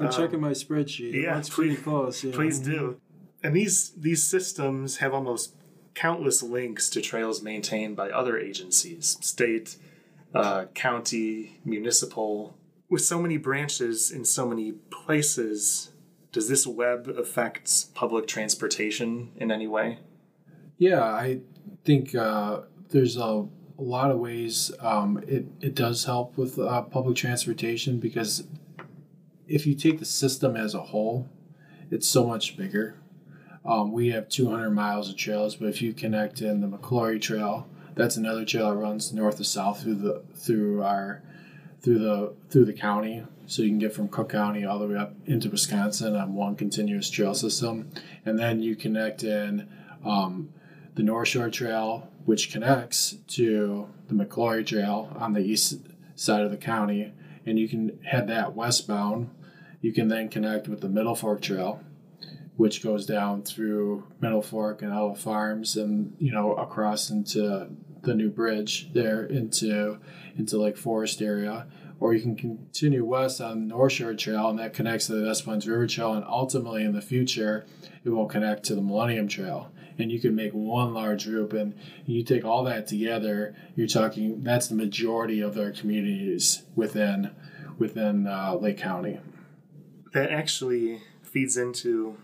[0.00, 1.14] I'm checking my spreadsheet.
[1.14, 2.24] Um, yeah, That's pretty close.
[2.24, 2.32] Yeah.
[2.34, 3.00] Please do.
[3.42, 5.54] And these these systems have almost
[5.94, 9.76] countless links to trails maintained by other agencies, state,
[10.34, 12.56] uh, county, municipal.
[12.88, 15.90] With so many branches in so many places,
[16.32, 19.98] does this web affect public transportation in any way?
[20.78, 21.40] Yeah, I
[21.84, 23.46] think uh, there's a,
[23.78, 28.44] a lot of ways um, it, it does help with uh, public transportation because
[29.48, 31.28] if you take the system as a whole,
[31.90, 32.94] it's so much bigger.
[33.64, 37.66] Um, we have 200 miles of trails, but if you connect in the McClory Trail,
[37.94, 41.22] that's another trail that runs north to south through the through our
[41.80, 44.96] through the through the county, so you can get from Cook County all the way
[44.96, 47.90] up into Wisconsin on one continuous trail system,
[48.24, 49.68] and then you connect in
[50.04, 50.50] um,
[50.94, 55.78] the North Shore Trail, which connects to the McClory Trail on the east
[56.14, 57.12] side of the county,
[57.46, 59.30] and you can head that westbound.
[59.80, 61.80] You can then connect with the Middle Fork Trail,
[62.58, 67.68] which goes down through Middle Fork and Elawa Farms, and you know across into
[68.02, 69.98] the new bridge there into
[70.36, 71.68] into Lake Forest area.
[72.00, 75.42] Or you can continue west on North Shore Trail, and that connects to the Des
[75.42, 77.64] Plaines River Trail, and ultimately in the future,
[78.04, 79.72] it will connect to the Millennium Trail.
[79.96, 81.74] And you can make one large group and
[82.06, 87.32] you take all that together you're talking that's the majority of their communities within
[87.78, 89.18] within uh, lake county.
[90.12, 92.16] That actually feeds into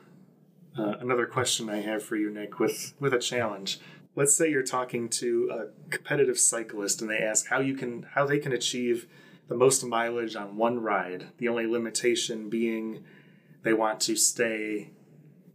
[0.79, 3.79] uh, another question I have for you, Nick, with with a challenge.
[4.17, 8.27] Let's say you're talking to a competitive cyclist and they ask how you can how
[8.27, 9.07] they can achieve
[9.49, 11.29] the most mileage on one ride.
[11.39, 13.05] The only limitation being
[13.63, 14.91] they want to stay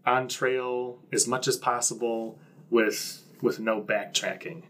[0.06, 4.64] on trail as much as possible with with no backtracking.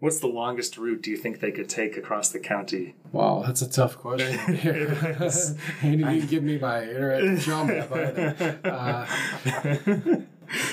[0.00, 2.94] What's the longest route do you think they could take across the county?
[3.12, 5.56] wow that's a tough question It is.
[5.82, 8.60] you need to give me my interactive trail map either.
[8.64, 10.20] Uh,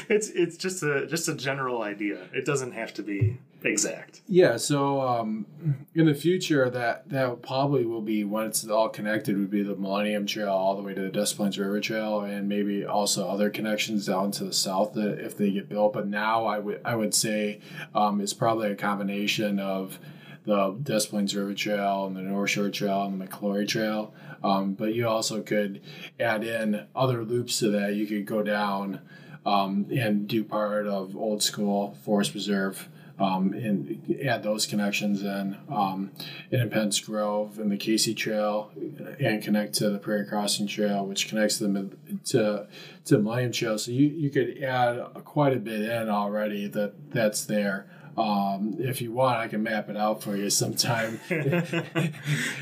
[0.09, 2.27] it's it's just a just a general idea.
[2.33, 4.21] It doesn't have to be exact.
[4.27, 5.45] Yeah, so um,
[5.93, 9.37] in the future, that that probably will be when it's all connected.
[9.37, 12.47] Would be the Millennium Trail all the way to the Des Plaines River Trail, and
[12.47, 15.93] maybe also other connections down to the south that if they get built.
[15.93, 17.59] But now, I would I would say
[17.93, 19.99] um, it's probably a combination of
[20.45, 24.13] the Des Plaines River Trail and the North Shore Trail and the McClory Trail.
[24.43, 25.81] Um, but you also could
[26.19, 27.95] add in other loops to that.
[27.95, 29.01] You could go down
[29.47, 35.57] um, and do part of Old School Forest Preserve um, and add those connections in.
[35.69, 36.11] Um,
[36.51, 38.71] Independence Grove and the Casey Trail,
[39.19, 42.67] and connect to the Prairie Crossing Trail, which connects to the mid- to
[43.05, 43.77] to Millennium Trail.
[43.77, 47.87] So you, you could add quite a bit in already that that's there.
[48.17, 51.19] Um, if you want, I can map it out for you sometime.
[51.29, 51.39] we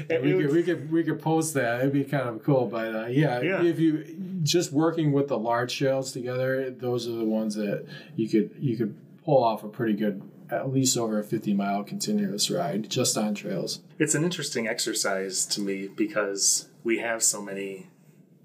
[0.08, 1.80] could we could we could post that.
[1.80, 2.68] It'd be kind of cool.
[2.68, 3.64] But uh, yeah, Yeah.
[3.64, 4.04] if you
[4.44, 8.76] just working with the large shells together, those are the ones that you could you
[8.78, 13.18] could pull off a pretty good, at least over a fifty mile continuous ride just
[13.18, 13.80] on trails.
[13.98, 17.88] It's an interesting exercise to me because we have so many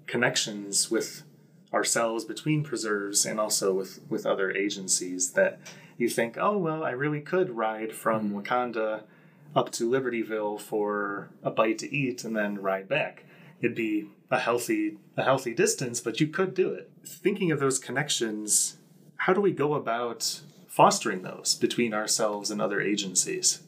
[0.07, 1.23] connections with
[1.73, 5.59] ourselves between preserves and also with with other agencies that
[5.97, 9.03] you think, oh well, I really could ride from Wauconda
[9.55, 13.25] up to Libertyville for a bite to eat and then ride back.
[13.59, 16.89] It'd be a healthy a healthy distance, but you could do it.
[17.05, 18.77] Thinking of those connections,
[19.17, 23.61] how do we go about fostering those between ourselves and other agencies?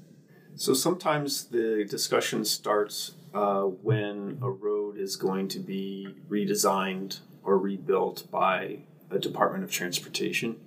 [0.56, 7.58] So sometimes the discussion starts uh, when a road is going to be redesigned or
[7.58, 10.58] rebuilt by a Department of Transportation.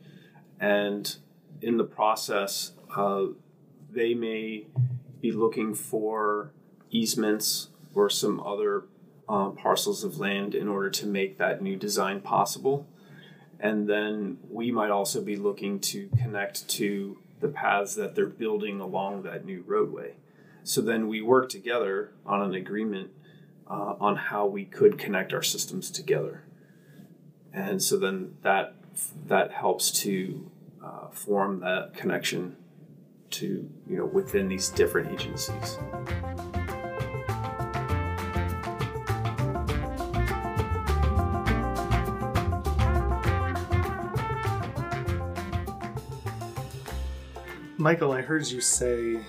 [0.60, 1.16] And
[1.62, 3.24] in the process, uh,
[3.90, 4.66] they may
[5.20, 6.52] be looking for
[6.90, 8.84] easements or some other
[9.28, 12.86] uh, parcels of land in order to make that new design possible.
[13.58, 18.80] And then we might also be looking to connect to the paths that they're building
[18.80, 20.14] along that new roadway.
[20.62, 23.10] So then we work together on an agreement
[23.68, 26.42] uh, on how we could connect our systems together.
[27.52, 28.74] And so then that
[29.26, 30.50] that helps to
[30.86, 32.56] uh, form that connection
[33.28, 35.78] to you know within these different agencies.
[47.78, 49.20] Michael, I heard you say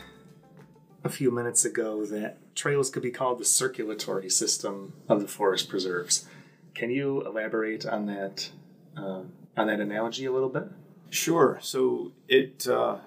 [1.04, 5.70] a few minutes ago that trails could be called the circulatory system of the forest
[5.70, 6.28] preserves.
[6.74, 8.50] Can you elaborate on that
[8.96, 9.24] uh,
[9.56, 10.64] on that analogy a little bit?
[11.10, 11.60] Sure.
[11.62, 12.98] So it uh,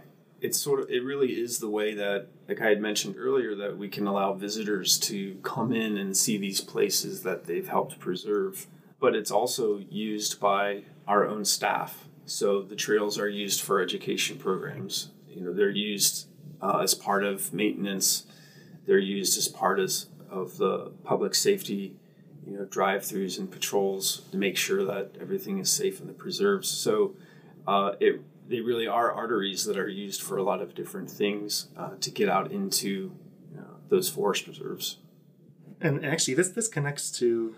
[0.40, 3.76] it's sort of it really is the way that like I had mentioned earlier that
[3.76, 8.66] we can allow visitors to come in and see these places that they've helped preserve.
[8.98, 12.06] But it's also used by our own staff.
[12.26, 15.10] So the trails are used for education programs.
[15.28, 16.28] You know they're used
[16.62, 18.26] uh, as part of maintenance.
[18.86, 21.96] They're used as part as, of the public safety
[22.46, 26.68] you know drive-throughs and patrols to make sure that everything is safe in the preserves.
[26.68, 27.14] So
[27.66, 31.68] uh, it they really are arteries that are used for a lot of different things
[31.76, 33.12] uh, to get out into
[33.90, 34.98] those forest preserves.
[35.80, 37.54] And actually, this this connects to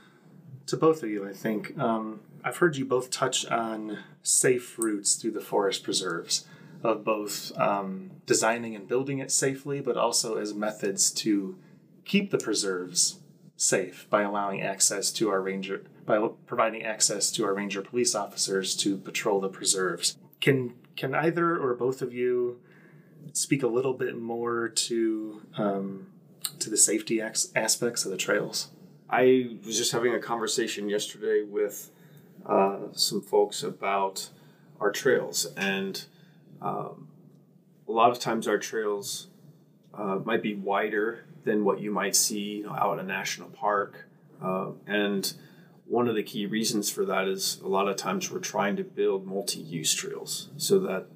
[0.66, 1.28] to both of you.
[1.28, 6.46] I think um, I've heard you both touch on safe routes through the forest preserves,
[6.82, 11.56] of both um, designing and building it safely, but also as methods to
[12.04, 13.20] keep the preserves
[13.56, 18.76] safe by allowing access to our ranger by providing access to our ranger police officers
[18.76, 20.18] to patrol the preserves.
[20.40, 22.60] Can can either or both of you
[23.32, 26.08] speak a little bit more to um,
[26.58, 28.70] to the safety aspects of the trails?
[29.08, 31.90] I was just having a conversation yesterday with
[32.46, 34.30] uh, some folks about
[34.80, 36.04] our trails, and
[36.60, 37.08] um,
[37.86, 39.28] a lot of times our trails
[39.94, 43.48] uh, might be wider than what you might see you know, out in a national
[43.50, 44.08] park,
[44.42, 45.34] uh, and
[45.92, 48.82] one of the key reasons for that is a lot of times we're trying to
[48.82, 51.06] build multi-use trails so that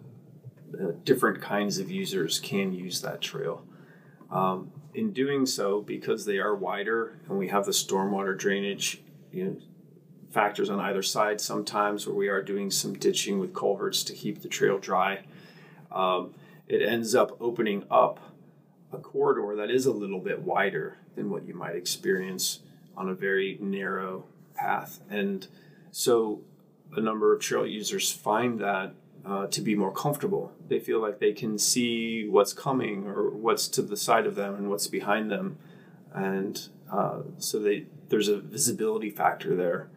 [0.78, 3.66] uh, different kinds of users can use that trail.
[4.30, 9.00] Um, in doing so, because they are wider and we have the stormwater drainage
[9.32, 9.56] you know,
[10.30, 14.42] factors on either side, sometimes where we are doing some ditching with culverts to keep
[14.42, 15.24] the trail dry,
[15.90, 16.34] um,
[16.68, 18.20] it ends up opening up
[18.92, 22.60] a corridor that is a little bit wider than what you might experience
[22.94, 24.26] on a very narrow
[24.56, 25.00] path.
[25.10, 25.46] And
[25.90, 26.40] so
[26.96, 28.94] a number of trail users find that
[29.24, 30.52] uh, to be more comfortable.
[30.68, 34.54] They feel like they can see what's coming or what's to the side of them
[34.54, 35.58] and what's behind them.
[36.14, 39.90] And uh, so they, there's a visibility factor there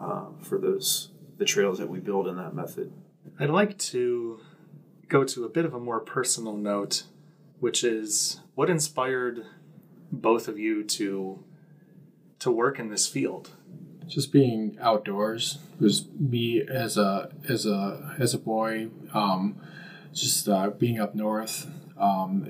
[0.00, 2.92] uh, for those the trails that we build in that method.
[3.38, 4.40] I'd like to
[5.08, 7.04] go to a bit of a more personal note,
[7.60, 9.44] which is what inspired
[10.10, 11.44] both of you to
[12.38, 13.50] to work in this field
[14.06, 19.56] just being outdoors was me as a as a as a boy um,
[20.12, 21.66] just uh, being up north
[21.98, 22.46] um,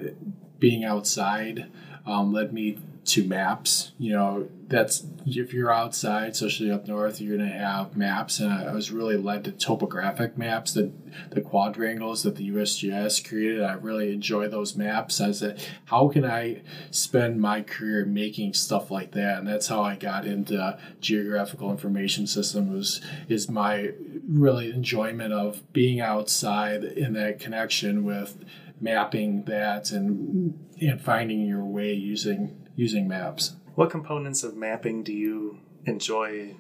[0.59, 1.70] being outside
[2.07, 3.92] um, led me to maps.
[3.98, 8.40] You know, that's if you're outside, especially up north, you're going to have maps.
[8.40, 10.90] And I, was really led to topographic maps, the,
[11.30, 13.62] the quadrangles that the USGS created.
[13.62, 15.20] I really enjoy those maps.
[15.20, 19.38] I said, how can I spend my career making stuff like that?
[19.38, 23.92] And that's how I got into geographical information system was is my
[24.28, 28.44] really enjoyment of being outside in that connection with
[28.80, 33.57] mapping that and and finding your way using using maps.
[33.74, 36.55] What components of mapping do you enjoy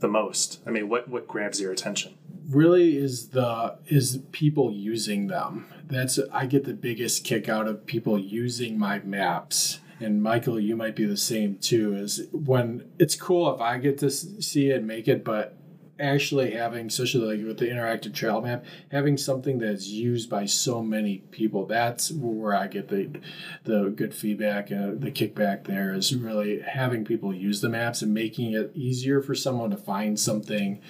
[0.00, 0.60] the most?
[0.66, 2.14] I mean, what what grabs your attention?
[2.48, 5.66] Really is the is people using them.
[5.86, 9.80] That's I get the biggest kick out of people using my maps.
[10.00, 11.94] And Michael, you might be the same too.
[11.94, 15.56] Is when it's cool if I get to see it, and make it, but
[16.02, 20.82] actually having, especially like with the interactive trail map, having something that's used by so
[20.82, 21.64] many people.
[21.64, 23.20] That's where I get the
[23.64, 25.64] the good feedback and the kickback.
[25.64, 29.76] There is really having people use the maps and making it easier for someone to
[29.76, 30.80] find something,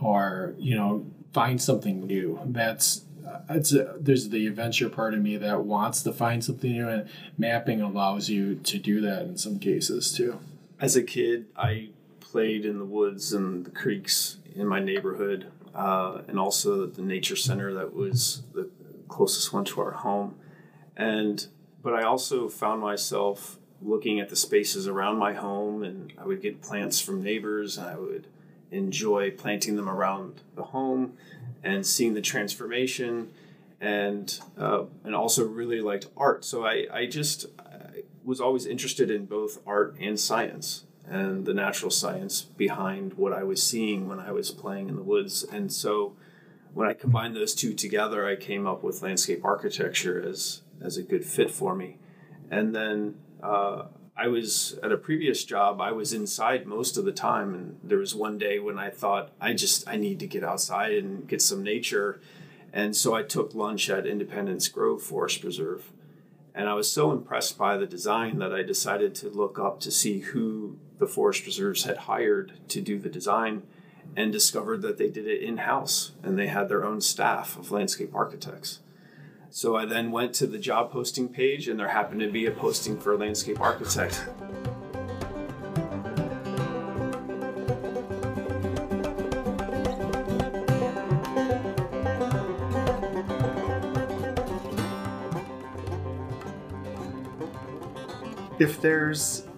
[0.00, 2.38] or you know, find something new.
[2.44, 6.70] That's uh, it's a, there's the adventure part of me that wants to find something
[6.70, 7.08] new, and
[7.38, 10.38] mapping allows you to do that in some cases too.
[10.78, 11.90] As a kid, I
[12.30, 17.36] played in the woods and the creeks in my neighborhood, uh, and also the nature
[17.36, 18.68] center that was the
[19.08, 20.36] closest one to our home.
[20.96, 21.46] And
[21.82, 26.42] but I also found myself looking at the spaces around my home, and I would
[26.42, 28.26] get plants from neighbors, and I would
[28.70, 31.14] enjoy planting them around the home
[31.62, 33.32] and seeing the transformation.
[33.82, 36.44] And uh, and also really liked art.
[36.44, 37.46] So I, I just
[38.22, 43.42] was always interested in both art and science and the natural science behind what I
[43.42, 45.44] was seeing when I was playing in the woods.
[45.44, 46.14] And so
[46.72, 51.02] when I combined those two together, I came up with landscape architecture as, as a
[51.02, 51.98] good fit for me.
[52.50, 53.86] And then uh,
[54.16, 57.54] I was at a previous job, I was inside most of the time.
[57.54, 60.92] And there was one day when I thought, I just, I need to get outside
[60.92, 62.20] and get some nature.
[62.72, 65.90] And so I took lunch at Independence Grove Forest Preserve.
[66.54, 69.90] And I was so impressed by the design that I decided to look up to
[69.90, 73.62] see who the forest preserves had hired to do the design
[74.16, 77.70] and discovered that they did it in house and they had their own staff of
[77.70, 78.80] landscape architects.
[79.52, 82.52] So I then went to the job posting page, and there happened to be a
[82.52, 84.24] posting for a landscape architect.
[98.60, 99.48] If there's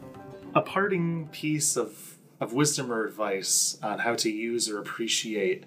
[0.55, 5.65] a parting piece of, of wisdom or advice on how to use or appreciate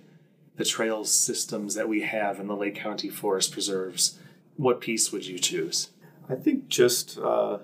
[0.55, 4.17] the trails systems that we have in the Lake County Forest Preserves,
[4.55, 5.89] what piece would you choose?
[6.29, 7.57] I think just uh,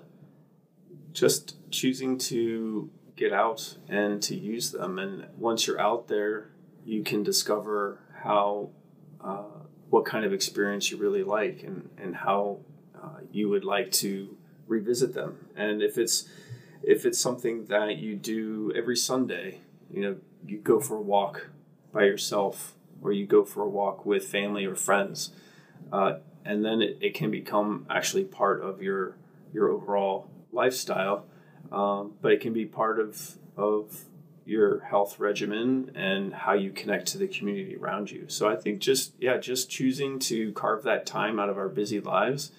[1.14, 6.50] just choosing to get out and to use them, and once you're out there,
[6.84, 8.68] you can discover how
[9.24, 12.58] uh, what kind of experience you really like, and and how
[12.94, 15.46] uh, you would like to revisit them.
[15.56, 16.28] And if it's
[16.82, 19.60] if it's something that you do every Sunday,
[19.90, 21.48] you know, you go for a walk
[21.92, 25.30] by yourself, or you go for a walk with family or friends.
[25.92, 29.16] Uh, and then it, it can become actually part of your
[29.52, 31.26] your overall lifestyle.
[31.70, 34.04] Um, but it can be part of of
[34.44, 38.24] your health regimen and how you connect to the community around you.
[38.26, 42.00] So I think just yeah, just choosing to carve that time out of our busy
[42.00, 42.50] lives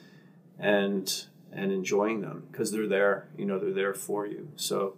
[0.58, 1.26] and
[1.56, 4.50] and enjoying them because they're there, you know, they're there for you.
[4.56, 4.96] So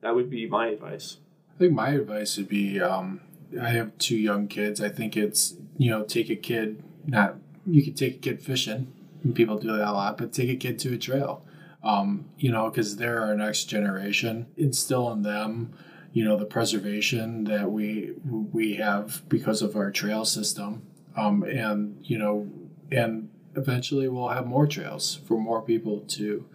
[0.00, 1.18] that would be my advice.
[1.54, 3.20] I think my advice would be um,
[3.60, 4.80] I have two young kids.
[4.80, 8.92] I think it's, you know, take a kid, not you could take a kid fishing.
[9.34, 11.42] People do that a lot, but take a kid to a trail.
[11.82, 14.46] Um, you know, because they're our next generation.
[14.56, 15.72] Instill in them,
[16.12, 20.82] you know, the preservation that we we have because of our trail system,
[21.16, 22.48] um, and you know,
[22.90, 23.25] and
[23.56, 26.46] eventually we'll have more trails for more people to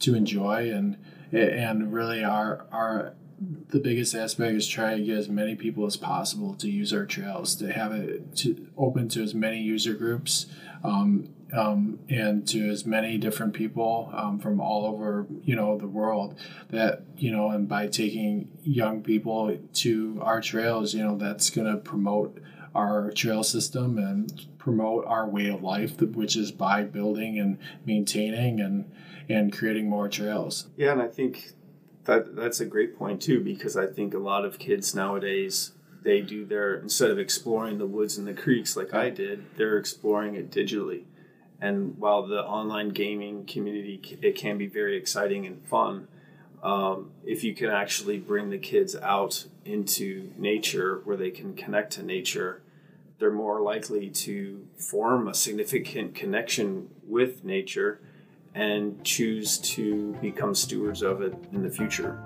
[0.00, 0.96] to enjoy and
[1.32, 3.14] and really our our
[3.68, 7.06] the biggest aspect is try to get as many people as possible to use our
[7.06, 10.46] trails, to have it to open to as many user groups,
[10.82, 15.86] um, um, and to as many different people um, from all over you know the
[15.86, 16.38] world.
[16.70, 21.72] That you know, and by taking young people to our trails, you know, that's going
[21.72, 22.42] to promote
[22.74, 28.60] our trail system and promote our way of life, which is by building and maintaining
[28.60, 28.90] and
[29.28, 30.68] and creating more trails.
[30.76, 31.52] Yeah, and I think
[32.04, 36.20] that that's a great point too because I think a lot of kids nowadays they
[36.20, 40.34] do their instead of exploring the woods and the creeks like I did, they're exploring
[40.34, 41.04] it digitally.
[41.60, 46.08] And while the online gaming community it can be very exciting and fun,
[46.62, 51.92] um, if you can actually bring the kids out into nature where they can connect
[51.94, 52.62] to nature,
[53.18, 58.00] they're more likely to form a significant connection with nature
[58.54, 62.18] and choose to become stewards of it in the future.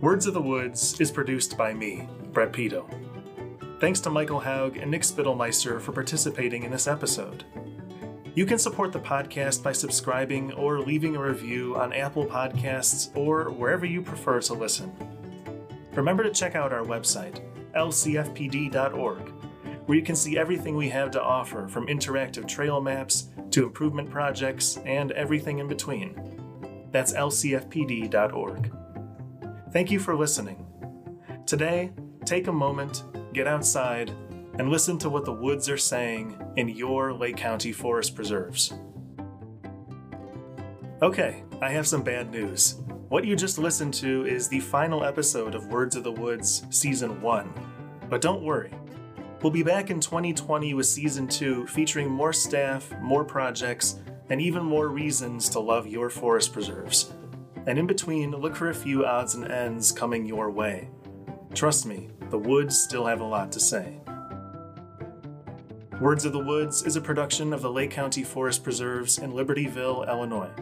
[0.00, 3.07] Words of the Woods is produced by me, Brett Pito.
[3.80, 7.44] Thanks to Michael Haug and Nick Spittlemeister for participating in this episode.
[8.34, 13.50] You can support the podcast by subscribing or leaving a review on Apple Podcasts or
[13.50, 14.92] wherever you prefer to listen.
[15.92, 17.40] Remember to check out our website,
[17.76, 19.32] lcfpd.org,
[19.86, 24.10] where you can see everything we have to offer from interactive trail maps to improvement
[24.10, 26.88] projects and everything in between.
[26.90, 28.72] That's lcfpd.org.
[29.72, 30.66] Thank you for listening.
[31.46, 31.92] Today,
[32.24, 33.04] take a moment,
[33.38, 34.10] get outside,
[34.58, 38.74] and listen to what the woods are saying in your Lake County Forest Preserves.
[41.00, 42.80] Okay, I have some bad news.
[43.08, 47.22] What you just listened to is the final episode of Words of the Woods Season
[47.22, 47.54] 1.
[48.10, 48.72] But don't worry,
[49.40, 54.64] we'll be back in 2020 with Season 2 featuring more staff, more projects, and even
[54.64, 57.12] more reasons to love your forest preserves.
[57.68, 60.88] And in between, look for a few odds and ends coming your way.
[61.58, 63.98] Trust me, the woods still have a lot to say.
[66.00, 70.06] Words of the Woods is a production of the Lake County Forest Preserves in Libertyville,
[70.06, 70.52] Illinois.